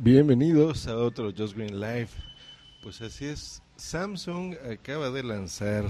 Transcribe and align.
Bienvenidos 0.00 0.86
a 0.86 0.96
otro 0.96 1.32
Just 1.36 1.56
Green 1.56 1.80
Live. 1.80 2.10
Pues 2.84 3.00
así 3.00 3.24
es, 3.24 3.60
Samsung 3.74 4.54
acaba 4.72 5.10
de 5.10 5.24
lanzar 5.24 5.86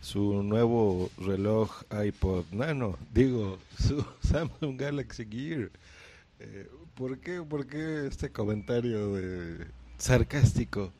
su 0.00 0.42
nuevo 0.42 1.08
reloj 1.18 1.70
iPod 2.04 2.46
Nano, 2.50 2.98
digo, 3.14 3.58
su 3.78 4.04
Samsung 4.22 4.76
Galaxy 4.76 5.24
Gear. 5.24 5.70
Eh, 6.40 6.68
¿por, 6.96 7.20
qué, 7.20 7.40
¿Por 7.40 7.68
qué 7.68 8.08
este 8.08 8.32
comentario 8.32 9.16
sarcástico? 9.98 10.92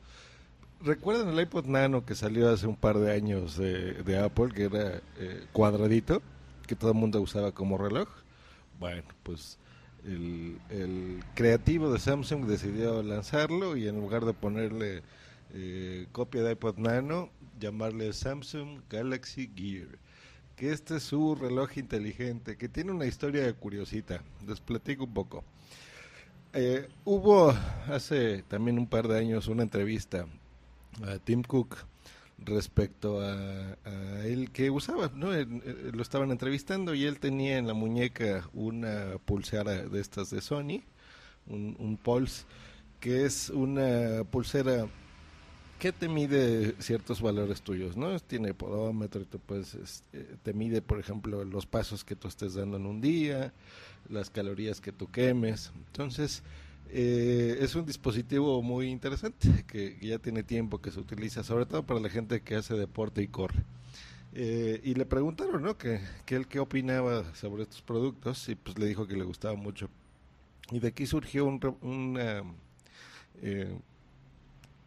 ¿Recuerdan 0.81 1.27
el 1.27 1.41
iPod 1.41 1.65
Nano 1.65 2.05
que 2.05 2.15
salió 2.15 2.49
hace 2.49 2.67
un 2.67 2.77
par 2.77 2.99
de 2.99 3.11
años 3.11 3.57
de, 3.57 4.17
Apple, 4.17 4.53
que 4.55 4.63
era 4.63 5.01
eh, 5.17 5.45
cuadradito, 5.51 6.21
que 6.65 6.77
todo 6.77 6.91
el 6.91 6.97
mundo 6.97 7.19
usaba 7.19 7.51
como 7.51 7.77
reloj? 7.77 8.07
Bueno, 8.79 9.03
pues 9.23 9.57
el, 10.05 11.23
creativo 11.35 11.91
de 11.91 11.99
Samsung 11.99 12.45
decidió 12.45 13.01
lanzarlo 13.03 13.75
y 13.77 13.87
en 13.87 13.99
lugar 13.99 14.25
de 14.25 14.33
ponerle 14.33 15.03
eh, 15.53 16.07
copia 16.11 16.43
de 16.43 16.53
iPod 16.53 16.77
Nano, 16.77 17.29
llamarle 17.59 18.13
Samsung 18.13 18.81
Galaxy 18.89 19.51
Gear. 19.55 19.87
Que 20.55 20.71
este 20.71 20.97
es 20.97 21.03
su 21.03 21.35
reloj 21.35 21.77
inteligente, 21.77 22.57
que 22.57 22.67
tiene 22.67 22.91
una 22.91 23.05
historia 23.05 23.51
curiosita. 23.53 24.21
Les 24.45 24.59
platico 24.59 25.05
un 25.05 25.13
poco. 25.13 25.43
Eh, 26.51 26.89
hubo 27.05 27.53
hace 27.87 28.43
también 28.47 28.77
un 28.77 28.87
par 28.87 29.07
de 29.07 29.19
años 29.19 29.47
una 29.47 29.63
entrevista 29.63 30.25
a 31.03 31.17
Tim 31.19 31.43
Cook 31.43 31.77
respecto 32.45 33.21
a, 33.21 33.75
él 34.25 34.51
que 34.51 34.69
usaba, 34.69 35.11
¿no? 35.15 35.31
lo 35.31 36.01
estaban 36.01 36.31
entrevistando 36.31 36.93
y 36.93 37.05
él 37.05 37.19
tenía 37.19 37.57
en 37.57 37.67
la 37.67 37.73
muñeca 37.73 38.49
una 38.53 39.17
pulsera 39.25 39.83
de 39.87 39.99
estas 39.99 40.29
de 40.29 40.41
Sony, 40.41 40.83
un, 41.47 41.75
un 41.79 41.97
Pulse, 41.97 42.45
que 42.99 43.25
es 43.25 43.49
una 43.49 44.23
pulsera 44.29 44.87
que 45.79 45.93
te 45.93 46.09
mide 46.09 46.75
ciertos 46.79 47.21
valores 47.21 47.61
tuyos, 47.61 47.95
¿no? 47.95 48.19
Tiene 48.19 48.53
podómetro, 48.53 49.25
te, 49.25 49.39
puedes, 49.39 50.03
eh, 50.11 50.35
te 50.43 50.53
mide, 50.53 50.81
por 50.81 50.99
ejemplo, 50.99 51.45
los 51.45 51.65
pasos 51.65 52.03
que 52.03 52.17
tú 52.17 52.27
estés 52.27 52.55
dando 52.55 52.75
en 52.75 52.85
un 52.85 52.99
día, 52.99 53.53
las 54.09 54.29
calorías 54.29 54.81
que 54.81 54.91
tú 54.91 55.09
quemes. 55.09 55.71
Entonces, 55.87 56.43
eh, 56.91 57.57
es 57.61 57.75
un 57.75 57.85
dispositivo 57.85 58.61
muy 58.63 58.87
interesante 58.87 59.63
que, 59.67 59.97
ya 60.01 60.17
tiene 60.17 60.43
tiempo 60.43 60.81
que 60.81 60.91
se 60.91 60.99
utiliza, 60.99 61.43
sobre 61.43 61.65
todo 61.65 61.83
para 61.83 61.99
la 61.99 62.09
gente 62.09 62.41
que 62.41 62.55
hace 62.55 62.75
deporte 62.75 63.21
y 63.21 63.27
corre. 63.27 63.63
Eh, 64.33 64.81
y 64.83 64.93
le 64.95 65.05
preguntaron, 65.05 65.61
¿no? 65.61 65.77
Que, 65.77 66.01
que 66.25 66.35
él 66.35 66.47
qué 66.47 66.59
opinaba 66.59 67.35
sobre 67.35 67.63
estos 67.63 67.81
productos 67.81 68.47
y 68.49 68.55
pues 68.55 68.77
le 68.77 68.87
dijo 68.87 69.07
que 69.07 69.15
le 69.15 69.23
gustaba 69.23 69.55
mucho. 69.55 69.89
Y 70.71 70.79
de 70.79 70.89
aquí 70.89 71.05
surgió 71.05 71.45
un, 71.45 71.59
una, 71.81 72.43
eh, 73.41 73.75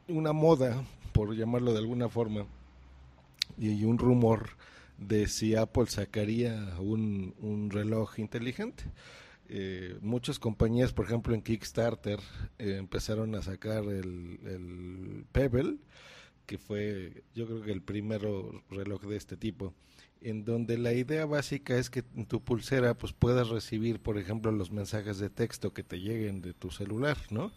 una 0.09 0.33
moda, 0.33 0.85
por 1.13 1.35
llamarlo 1.35 1.73
de 1.73 1.79
alguna 1.79 2.09
forma, 2.09 2.47
y, 3.59 3.85
un 3.85 3.99
rumor 3.99 4.51
de 4.99 5.27
si 5.27 5.55
Apple 5.57 5.87
sacaría 5.87 6.75
un, 6.79 7.35
un 7.41 7.71
reloj 7.71 8.19
inteligente 8.19 8.85
eh, 9.49 9.99
muchas 10.01 10.39
compañías, 10.39 10.93
por 10.93 11.07
ejemplo 11.07 11.35
en 11.35 11.43
Kickstarter, 11.43 12.21
eh, 12.59 12.77
empezaron 12.79 13.35
a 13.35 13.43
sacar 13.43 13.85
el, 13.85 15.27
Pebble, 15.33 15.77
que 16.47 16.59
fue 16.59 17.25
yo 17.35 17.47
creo 17.47 17.63
que 17.63 17.73
el 17.73 17.83
primero 17.83 18.63
reloj 18.71 19.03
de 19.03 19.17
este 19.17 19.37
tipo, 19.37 19.75
en 20.21 20.45
donde 20.45 20.79
la 20.79 20.93
idea 20.93 21.27
básica 21.27 21.77
es 21.77 21.91
que 21.91 22.05
en 22.17 22.27
tu 22.27 22.43
pulsera 22.43 22.95
pues 22.97 23.13
puedas 23.13 23.49
recibir, 23.49 24.01
por 24.01 24.19
ejemplo, 24.19 24.53
los 24.53 24.71
mensajes 24.71 25.19
de 25.19 25.31
texto 25.31 25.73
que 25.73 25.83
te 25.83 26.01
lleguen 26.01 26.41
de 26.41 26.55
tu 26.55 26.71
celular, 26.71 27.19
¿no? 27.31 27.53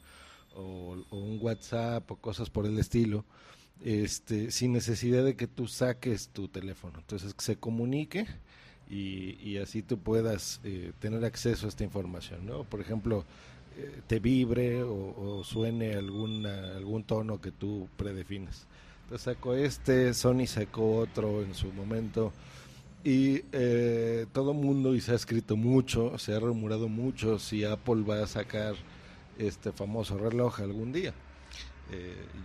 O, 0.54 0.98
o 1.10 1.18
un 1.18 1.40
WhatsApp 1.42 2.10
o 2.10 2.16
cosas 2.18 2.50
por 2.50 2.66
el 2.66 2.80
estilo. 2.80 3.26
Este, 3.82 4.52
sin 4.52 4.72
necesidad 4.72 5.26
de 5.26 5.36
que 5.36 5.48
tú 5.48 5.68
saques 5.68 6.30
tu 6.30 6.48
teléfono. 6.48 7.00
Entonces, 7.00 7.34
que 7.34 7.44
se 7.44 7.58
comunique 7.58 8.26
y, 8.90 9.58
así 9.58 9.82
tú 9.82 9.98
puedas 9.98 10.60
eh, 10.64 10.92
tener 11.00 11.26
acceso 11.26 11.66
a 11.66 11.70
esta 11.70 11.84
información, 11.84 12.46
¿no? 12.46 12.64
Por 12.64 12.82
ejemplo, 12.82 13.26
eh, 13.78 14.02
te 14.08 14.20
vibre 14.20 14.84
o, 14.84 15.44
suene 15.44 15.96
alguna, 15.96 16.76
algún 16.76 17.04
tono 17.04 17.42
que 17.42 17.52
tú 17.52 17.88
predefines. 17.98 18.68
Entonces 19.04 19.26
sacó 19.26 19.54
este, 19.54 20.14
Sony 20.14 20.48
sacó 20.48 20.98
otro 20.98 21.44
en 21.44 21.54
su 21.54 21.72
momento 21.72 22.34
y 23.04 23.44
eh, 23.52 24.26
todo 24.34 24.54
mundo 24.54 24.96
y 24.96 25.02
se 25.02 25.12
ha 25.12 25.16
escrito 25.16 25.56
mucho, 25.56 26.18
se 26.18 26.34
ha 26.34 26.40
rumorado 26.40 26.88
mucho 26.88 27.38
si 27.38 27.64
Apple 27.64 28.04
va 28.04 28.24
a 28.24 28.28
sacar 28.28 28.76
este 29.38 29.72
famoso 29.72 30.18
reloj 30.18 30.60
algún 30.60 30.92
día. 30.92 31.14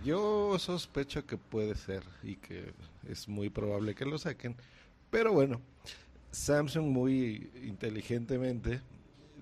yo 0.05 0.57
sospecho 0.59 1.25
que 1.25 1.37
puede 1.37 1.73
ser 1.75 2.03
y 2.23 2.35
que 2.35 2.73
es 3.09 3.27
muy 3.27 3.49
probable 3.49 3.95
que 3.95 4.05
lo 4.05 4.19
saquen, 4.19 4.55
pero 5.09 5.33
bueno, 5.33 5.61
Samsung 6.31 6.87
muy 6.87 7.51
inteligentemente 7.63 8.81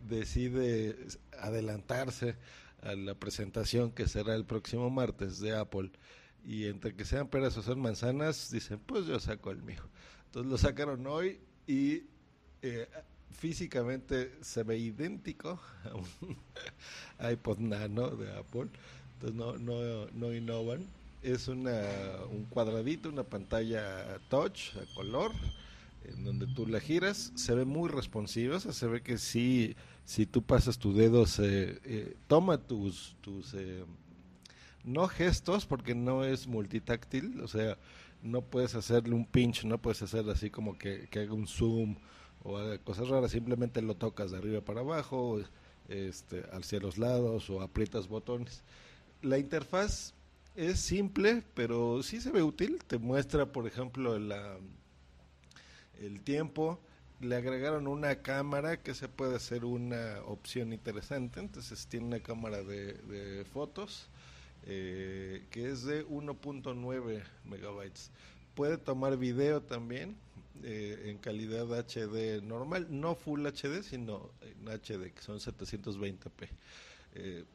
decide 0.08 0.96
adelantarse 1.40 2.36
a 2.82 2.94
la 2.96 3.14
presentación 3.14 3.92
que 3.92 4.08
será 4.08 4.36
el 4.36 4.46
próximo 4.46 4.90
martes 4.90 5.40
de 5.40 5.56
Apple. 5.56 5.92
Y 6.46 6.66
entre 6.66 6.96
que 6.96 7.06
sean 7.06 7.28
peras 7.28 7.58
o 7.58 7.62
sean 7.62 7.80
manzanas 7.80 8.50
dicen 8.50 8.80
pues 8.80 9.06
yo 9.06 9.20
saco 9.20 9.52
el 9.52 9.62
mío 9.62 9.84
entonces 10.30 10.52
lo 10.52 10.58
sacaron 10.60 11.08
hoy 11.08 11.40
y 11.66 12.04
eh, 12.62 12.88
físicamente 13.32 14.32
se 14.42 14.62
ve 14.62 14.78
idéntico 14.78 15.60
a 15.86 15.96
un 15.96 16.38
iPod 17.32 17.58
Nano 17.58 18.10
de 18.10 18.32
Apple. 18.38 18.68
Entonces 19.16 19.36
no, 19.36 19.58
no, 19.58 20.06
no 20.12 20.32
innovan. 20.32 20.86
Es 21.24 21.48
una, 21.48 21.82
un 22.30 22.46
cuadradito 22.46 23.10
una 23.10 23.24
pantalla 23.24 24.20
touch 24.30 24.76
a 24.76 24.94
color 24.94 25.32
en 26.04 26.24
donde 26.24 26.48
tú 26.48 26.66
la 26.68 26.80
giras, 26.80 27.32
se 27.36 27.54
ve 27.54 27.66
muy 27.66 27.90
responsiva, 27.90 28.60
se 28.60 28.88
ve 28.88 29.02
que 29.02 29.18
sí, 29.18 29.76
si 30.06 30.26
tú 30.26 30.42
pasas 30.42 30.80
tu 30.80 30.94
dedo, 30.94 31.26
se 31.26 31.80
eh, 31.84 32.18
toma 32.28 32.58
tus, 32.58 33.16
tus 33.22 33.54
eh, 33.54 33.84
no 34.84 35.08
gestos, 35.08 35.66
porque 35.66 35.96
no 35.96 36.24
es 36.24 36.48
multitáctil, 36.48 37.42
o 37.42 37.48
sea, 37.48 37.78
no 38.22 38.42
puedes 38.42 38.76
hacerle 38.76 39.14
un 39.14 39.26
pinch, 39.26 39.64
no 39.66 39.78
puedes 39.78 40.02
hacer 40.02 40.30
así 40.30 40.50
como 40.50 40.78
que, 40.78 41.08
que 41.10 41.20
haga 41.20 41.34
un 41.34 41.48
zoom 41.48 41.96
o 42.44 42.58
haga 42.58 42.78
cosas 42.80 43.10
raras, 43.10 43.32
simplemente 43.32 43.82
lo 43.82 43.96
tocas 43.96 44.32
de 44.32 44.38
arriba 44.38 44.62
para 44.62 44.82
abajo, 44.82 45.40
este, 45.90 46.44
hacia 46.52 46.80
los 46.80 46.98
lados 46.98 47.50
o 47.50 47.62
aprietas 47.62 48.08
botones. 48.08 48.64
La 49.22 49.38
interfaz 49.38 50.14
es 50.56 50.80
simple, 50.80 51.44
pero 51.54 52.04
sí 52.04 52.22
se 52.22 52.32
ve 52.32 52.44
útil, 52.44 52.80
te 52.88 52.98
muestra, 52.98 53.52
por 53.52 53.68
ejemplo, 53.68 54.18
la 54.20 54.58
el 56.02 56.22
tiempo. 56.22 56.80
Le 57.20 57.36
agregaron 57.36 57.88
una 57.88 58.22
cámara 58.22 58.82
que 58.82 58.94
se 58.94 59.10
puede 59.10 59.36
hacer 59.36 59.66
una 59.66 60.22
opción 60.26 60.72
interesante. 60.72 61.40
Entonces 61.40 61.88
tiene 61.88 62.06
una 62.08 62.20
cámara 62.22 62.64
de, 62.64 63.46
fotos 63.52 64.10
eh, 64.66 65.46
que 65.52 65.70
es 65.70 65.84
de 65.84 66.06
1.9 66.08 67.24
megabytes. 67.46 68.12
Puede 68.56 68.78
tomar 68.78 69.18
video 69.18 69.62
también 69.62 70.18
eh, 70.64 71.04
en 71.06 71.18
calidad 71.20 71.68
HD 71.72 72.42
normal, 72.42 72.88
no 72.90 73.16
Full 73.16 73.46
HD, 73.46 73.82
sino 73.82 74.32
en 74.42 74.68
HD, 74.68 75.14
que 75.14 75.22
son 75.22 75.40
720p. 75.40 76.50
Eh, 77.16 77.46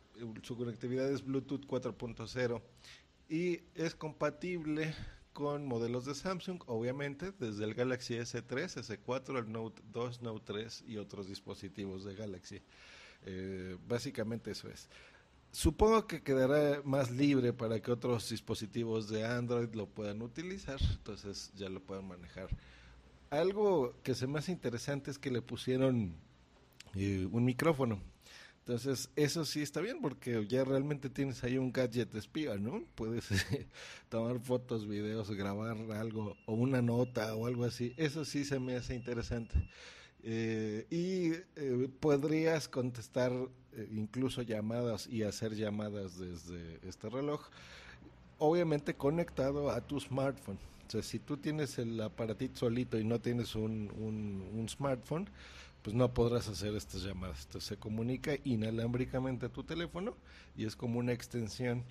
su 0.42 0.56
conectividad 0.56 1.10
es 1.10 1.24
Bluetooth 1.24 1.66
4.0 1.66 2.62
y 3.28 3.60
es 3.74 3.94
compatible 3.94 4.94
con 5.34 5.66
modelos 5.66 6.06
de 6.06 6.14
Samsung, 6.14 6.62
obviamente, 6.66 7.32
desde 7.38 7.64
el 7.64 7.74
Galaxy 7.74 8.14
S3, 8.14 8.46
S4, 8.46 9.38
el 9.38 9.52
Note 9.52 9.82
2, 9.92 10.22
Note 10.22 10.44
3 10.46 10.84
y 10.86 10.96
otros 10.96 11.28
dispositivos 11.28 12.04
de 12.04 12.14
Galaxy. 12.14 12.62
Eh, 13.26 13.76
básicamente 13.86 14.52
eso 14.52 14.68
es. 14.68 14.88
Supongo 15.50 16.06
que 16.06 16.22
quedará 16.22 16.80
más 16.84 17.10
libre 17.10 17.52
para 17.52 17.80
que 17.80 17.90
otros 17.90 18.30
dispositivos 18.30 19.08
de 19.08 19.26
Android 19.26 19.74
lo 19.74 19.86
puedan 19.86 20.22
utilizar, 20.22 20.80
entonces 20.80 21.52
ya 21.54 21.68
lo 21.68 21.80
puedan 21.80 22.06
manejar. 22.08 22.48
Algo 23.30 23.94
que 24.02 24.14
se 24.14 24.26
me 24.26 24.38
hace 24.38 24.52
interesante 24.52 25.10
es 25.10 25.18
que 25.18 25.30
le 25.30 25.42
pusieron 25.42 26.14
eh, 26.94 27.28
un 27.30 27.44
micrófono 27.44 28.00
entonces, 28.66 29.10
eso 29.14 29.44
sí 29.44 29.60
está 29.60 29.82
bien 29.82 30.00
porque 30.00 30.46
ya 30.48 30.64
realmente 30.64 31.10
tienes 31.10 31.44
ahí 31.44 31.58
un 31.58 31.70
gadget 31.70 32.14
espía, 32.14 32.56
¿no? 32.56 32.82
Puedes 32.94 33.28
tomar 34.08 34.40
fotos, 34.40 34.88
videos, 34.88 35.30
grabar 35.32 35.76
algo 35.92 36.34
o 36.46 36.54
una 36.54 36.80
nota 36.80 37.34
o 37.34 37.46
algo 37.46 37.66
así. 37.66 37.92
Eso 37.98 38.24
sí 38.24 38.42
se 38.42 38.58
me 38.58 38.74
hace 38.76 38.94
interesante. 38.94 39.68
Eh, 40.22 40.86
y 40.88 41.32
eh, 41.56 41.90
podrías 42.00 42.66
contestar 42.66 43.32
eh, 43.74 43.88
incluso 43.92 44.40
llamadas 44.40 45.06
y 45.08 45.24
hacer 45.24 45.54
llamadas 45.54 46.18
desde 46.18 46.78
este 46.88 47.10
reloj, 47.10 47.42
obviamente 48.38 48.94
conectado 48.94 49.70
a 49.70 49.82
tu 49.82 50.00
smartphone. 50.00 50.58
O 50.88 50.90
sea, 50.90 51.02
si 51.02 51.18
tú 51.18 51.36
tienes 51.36 51.78
el 51.78 52.00
aparatito 52.00 52.60
solito 52.60 52.98
y 52.98 53.04
no 53.04 53.20
tienes 53.20 53.54
un, 53.54 53.92
un 54.54 54.66
smartphone, 54.70 55.28
pues 55.84 55.94
no 55.94 56.14
podrás 56.14 56.48
hacer 56.48 56.74
estas 56.74 57.02
llamadas. 57.02 57.44
Entonces 57.44 57.68
se 57.68 57.76
comunica 57.76 58.32
inalámbricamente 58.42 59.46
a 59.46 59.48
tu 59.50 59.64
teléfono 59.64 60.16
y 60.56 60.64
es 60.64 60.76
como 60.76 60.98
una 60.98 61.12
extensión. 61.12 61.84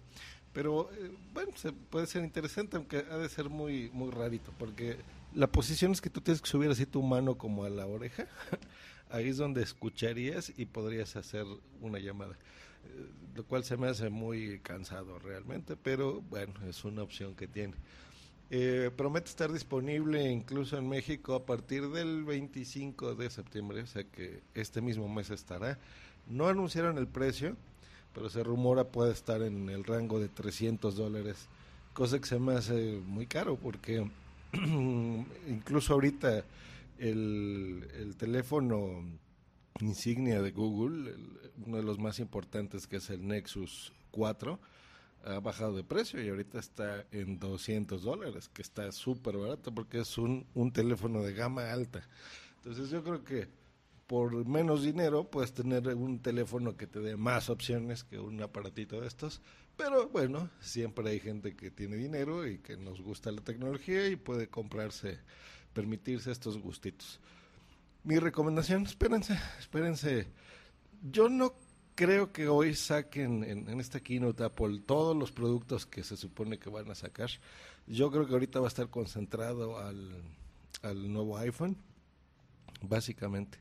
Pero 0.52 0.90
eh, 0.94 1.12
bueno, 1.32 1.52
se 1.56 1.72
puede 1.72 2.08
ser 2.08 2.24
interesante, 2.24 2.76
aunque 2.76 3.06
ha 3.10 3.18
de 3.20 3.30
ser 3.30 3.50
muy, 3.50 3.92
muy 3.94 4.10
rarito, 4.10 4.52
porque 4.58 4.98
la 5.36 5.46
posición 5.46 5.92
es 5.92 6.02
que 6.02 6.10
tú 6.10 6.22
tienes 6.22 6.42
que 6.42 6.50
subir 6.50 6.72
así 6.72 6.88
tu 6.88 7.04
mano 7.04 7.38
como 7.38 7.66
a 7.66 7.70
la 7.70 7.86
oreja. 7.86 8.28
Ahí 9.12 9.30
es 9.30 9.38
donde 9.38 9.62
escucharías 9.62 10.52
y 10.58 10.66
podrías 10.66 11.16
hacer 11.16 11.46
una 11.80 12.00
llamada. 12.00 12.34
Eh, 12.34 13.06
lo 13.36 13.46
cual 13.46 13.64
se 13.64 13.78
me 13.78 13.90
hace 13.90 14.10
muy 14.10 14.60
cansado 14.62 15.20
realmente, 15.20 15.76
pero 15.76 16.22
bueno, 16.22 16.54
es 16.68 16.84
una 16.84 17.04
opción 17.04 17.36
que 17.36 17.48
tiene. 17.48 17.76
Eh, 18.56 18.92
promete 18.96 19.30
estar 19.30 19.52
disponible 19.52 20.32
incluso 20.32 20.78
en 20.78 20.88
México 20.88 21.34
a 21.34 21.44
partir 21.44 21.90
del 21.90 22.24
25 22.24 23.16
de 23.16 23.32
septiembre, 23.32 23.82
o 23.82 23.88
sea 23.88 24.04
que 24.04 24.44
este 24.54 24.80
mismo 24.80 25.10
mes 25.10 25.32
estará. 25.32 25.80
No 26.28 26.48
anunciaron 26.48 27.00
el 27.00 27.08
precio, 27.08 27.58
pero 28.14 28.30
se 28.30 28.44
rumora 28.44 28.84
puede 28.84 29.12
estar 29.12 29.42
en 29.42 29.72
el 29.72 29.84
rango 29.84 30.20
de 30.20 30.30
300 30.30 30.96
dólares, 30.96 31.48
cosa 31.94 32.20
que 32.20 32.28
se 32.28 32.38
me 32.38 32.54
hace 32.54 33.02
muy 33.08 33.26
caro 33.26 33.56
porque 33.56 34.08
incluso 34.54 35.94
ahorita 35.96 36.46
el, 37.00 37.88
el 37.96 38.16
teléfono 38.18 39.04
insignia 39.80 40.44
de 40.44 40.52
Google, 40.52 41.16
uno 41.66 41.78
de 41.78 41.84
los 41.84 41.98
más 41.98 42.20
importantes 42.20 42.86
que 42.86 42.98
es 42.98 43.10
el 43.10 43.28
Nexus 43.28 43.94
4, 44.12 44.60
ha 45.24 45.40
bajado 45.40 45.76
de 45.76 45.84
precio 45.84 46.22
y 46.22 46.30
ahorita 46.30 46.60
está 46.60 47.06
en 47.12 47.40
200 47.40 48.04
dólares, 48.04 48.50
que 48.50 48.62
está 48.62 48.92
súper 48.92 49.38
barato 49.38 49.74
porque 49.74 50.00
es 50.00 50.18
un, 50.18 50.46
un 50.54 50.72
teléfono 50.72 51.22
de 51.22 51.34
gama 51.34 51.72
alta. 51.72 52.08
Entonces 52.58 52.90
yo 52.90 53.04
creo 53.04 53.24
que 53.24 53.48
por 54.08 54.46
menos 54.46 54.84
dinero 54.84 55.30
puedes 55.30 55.54
tener 55.54 55.88
un 55.96 56.20
teléfono 56.20 56.76
que 56.76 56.88
te 56.88 57.00
dé 57.00 57.16
más 57.16 57.50
opciones 57.50 58.04
que 58.04 58.20
un 58.20 58.42
aparatito 58.42 59.02
de 59.02 59.08
estos. 59.08 59.42
Pero 59.78 60.10
bueno, 60.10 60.50
siempre 60.60 61.10
hay 61.10 61.20
gente 61.20 61.56
que 61.56 61.72
tiene 61.72 61.96
dinero 61.96 62.48
y 62.48 62.60
que 62.60 62.78
nos 62.78 63.02
gusta 63.02 63.32
la 63.32 63.42
tecnología 63.42 64.08
y 64.08 64.16
puede 64.16 64.48
comprarse, 64.48 65.20
permitirse 65.74 66.32
estos 66.32 66.60
gustitos. 66.60 67.20
Mi 68.04 68.20
recomendación, 68.20 68.84
espérense, 68.84 69.40
espérense. 69.58 70.28
Yo 71.02 71.30
no 71.30 71.54
creo 71.96 72.32
que 72.32 72.48
hoy 72.48 72.76
saquen 72.76 73.44
en, 73.44 73.80
esta 73.80 74.00
keynote 74.00 74.44
Apple 74.44 74.82
todos 74.86 75.16
los 75.16 75.32
productos 75.32 75.86
que 75.86 76.04
se 76.04 76.18
supone 76.18 76.60
que 76.60 76.70
van 76.70 76.90
a 76.90 76.96
sacar. 76.96 77.30
Yo 77.88 78.12
creo 78.12 78.26
que 78.26 78.34
ahorita 78.34 78.60
va 78.60 78.68
a 78.68 78.70
estar 78.70 78.90
concentrado 78.90 79.78
al, 79.78 81.12
nuevo 81.12 81.38
iPhone, 81.38 81.78
básicamente. 82.82 83.60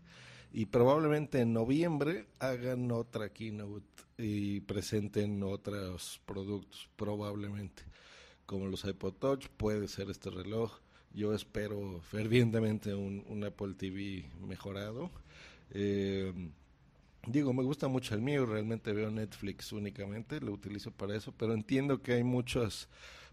Y 0.53 0.67
probablemente 0.67 1.41
en 1.41 1.53
noviembre 1.53 2.27
hagan 2.39 2.91
otra 2.93 3.31
keynote 3.31 3.87
y 4.19 4.61
presenten 4.61 5.43
otros 5.43 6.21
productos, 6.27 6.89
probablemente. 6.97 7.83
Como 8.45 8.67
los 8.67 8.85
iPod 8.85 9.15
Touch, 9.15 9.49
puede 9.49 9.89
ser 9.89 10.11
este 10.11 10.31
reloj. 10.31 10.79
Yo 11.15 11.35
espero 11.35 12.01
fervientemente 12.01 12.95
un, 12.95 13.25
un 13.29 13.45
Apple 13.45 13.75
TV 13.75 14.27
mejorado. 14.47 15.11
Eh, 15.71 16.33
Digo, 17.27 17.53
me 17.53 17.63
gusta 17.63 17.87
mucho 17.87 18.15
el 18.15 18.21
mío, 18.21 18.47
realmente 18.47 18.93
veo 18.93 19.11
Netflix 19.11 19.73
únicamente, 19.73 20.41
lo 20.41 20.53
utilizo 20.53 20.91
para 20.91 21.17
eso, 21.17 21.33
pero 21.33 21.55
entiendo 21.55 22.03
que 22.03 22.15
hay 22.15 22.25
muchos 22.25 22.89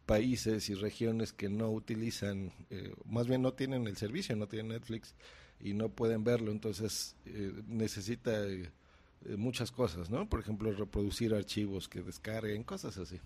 países 0.06 0.70
y 0.70 0.76
regiones 0.76 1.34
que 1.34 1.50
no 1.50 1.72
utilizan, 1.72 2.52
eh, 2.70 2.94
más 3.06 3.28
bien 3.28 3.42
no 3.42 3.54
tienen 3.54 3.88
el 3.88 3.98
servicio, 3.98 4.36
no 4.36 4.48
tienen 4.48 4.70
Netflix 4.70 5.16
y 5.60 5.74
no 5.74 5.90
pueden 5.90 6.24
verlo, 6.24 6.52
entonces 6.52 7.16
eh, 7.26 7.52
necesita 7.68 8.46
eh, 8.46 8.70
muchas 9.38 9.72
cosas, 9.72 10.10
¿no? 10.10 10.30
Por 10.30 10.40
ejemplo, 10.40 10.72
reproducir 10.72 11.34
archivos 11.34 11.90
que 11.90 12.02
descarguen, 12.02 12.64
cosas 12.64 12.98
así. 12.98 13.20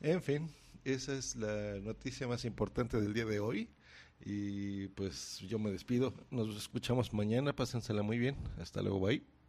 En 0.00 0.22
fin, 0.22 0.48
esa 0.84 1.14
es 1.14 1.36
la 1.36 1.78
noticia 1.80 2.26
más 2.26 2.44
importante 2.44 3.00
del 3.00 3.12
día 3.12 3.26
de 3.26 3.40
hoy. 3.40 3.68
Y 4.24 4.88
pues 4.88 5.38
yo 5.40 5.58
me 5.58 5.70
despido. 5.70 6.12
Nos 6.30 6.54
escuchamos 6.56 7.12
mañana. 7.14 7.54
Pásensela 7.54 8.02
muy 8.02 8.18
bien. 8.18 8.36
Hasta 8.58 8.82
luego. 8.82 9.00
Bye. 9.00 9.39